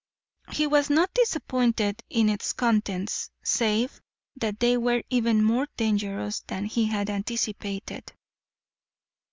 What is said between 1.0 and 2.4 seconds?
disappointed in